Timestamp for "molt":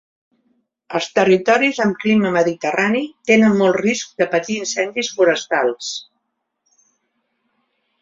3.61-3.79